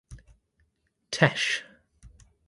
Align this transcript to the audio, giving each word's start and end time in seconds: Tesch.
Tesch. 1.11 1.63